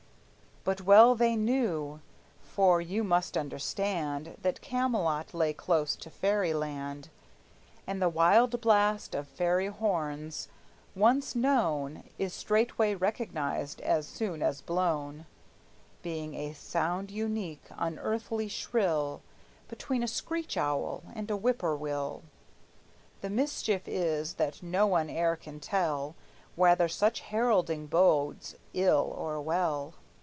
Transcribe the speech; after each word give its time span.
But 0.63 0.81
well 0.81 1.15
they 1.15 1.35
knew; 1.35 2.01
for 2.43 2.79
you 2.81 3.03
must 3.03 3.35
understand 3.35 4.37
That 4.43 4.61
Camelot 4.61 5.33
lay 5.33 5.53
close 5.53 5.95
to 5.95 6.11
Fairyland, 6.11 7.09
And 7.87 7.99
the 7.99 8.07
wild 8.09 8.61
blast 8.61 9.15
of 9.15 9.27
fairy 9.27 9.65
horns, 9.65 10.49
once 10.95 11.33
known, 11.33 12.03
Is 12.19 12.35
straightway 12.35 12.93
recognized 12.93 13.81
as 13.81 14.07
soon 14.07 14.43
as 14.43 14.61
blown, 14.61 15.25
Being 16.03 16.35
a 16.35 16.53
sound 16.53 17.09
unique, 17.09 17.63
unearthly, 17.71 18.47
shrill, 18.47 19.23
Between 19.67 20.03
a 20.03 20.07
screech 20.07 20.57
owl 20.57 21.01
and 21.15 21.31
a 21.31 21.35
whip 21.37 21.57
poor 21.57 21.75
will. 21.75 22.21
The 23.21 23.31
mischief 23.31 23.87
is, 23.87 24.35
that 24.35 24.61
no 24.61 24.85
one 24.85 25.09
e'er 25.09 25.35
can 25.37 25.59
tell 25.59 26.13
Whether 26.55 26.87
such 26.87 27.21
heralding 27.21 27.87
bodes 27.87 28.53
ill 28.75 29.11
or 29.17 29.41
well! 29.41 29.95